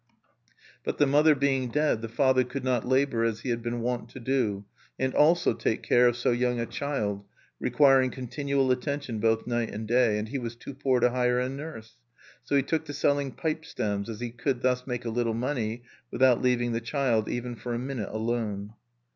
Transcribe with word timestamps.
But 0.83 0.97
the 0.97 1.05
mother 1.05 1.35
being 1.35 1.69
dead, 1.69 2.01
the 2.01 2.07
father 2.09 2.43
could 2.43 2.63
not 2.63 2.87
labor 2.87 3.23
as 3.23 3.41
he 3.41 3.49
had 3.51 3.61
been 3.61 3.81
wont 3.81 4.09
to 4.09 4.19
do, 4.19 4.65
and 4.97 5.13
also 5.13 5.53
take 5.53 5.83
care 5.83 6.07
of 6.07 6.17
so 6.17 6.31
young 6.31 6.59
a 6.59 6.65
child, 6.65 7.23
requiring 7.59 8.09
continual 8.09 8.71
attention 8.71 9.19
both 9.19 9.45
night 9.45 9.69
and 9.69 9.87
day; 9.87 10.17
and 10.17 10.29
he 10.29 10.39
was 10.39 10.55
too 10.55 10.73
poor 10.73 10.99
to 11.01 11.11
hire 11.11 11.37
a 11.39 11.49
nurse. 11.49 11.97
So 12.43 12.55
he 12.55 12.63
took 12.63 12.85
to 12.85 12.93
selling 12.93 13.33
pipe 13.33 13.63
stems, 13.63 14.09
as 14.09 14.21
he 14.21 14.31
could 14.31 14.63
thus 14.63 14.87
make 14.87 15.05
a 15.05 15.11
little 15.11 15.35
money 15.35 15.83
without 16.09 16.41
leaving 16.41 16.71
the 16.71 16.81
child 16.81 17.29
even 17.29 17.55
for 17.55 17.75
a 17.75 17.77
minute 17.77 18.09
alone. 18.11 18.73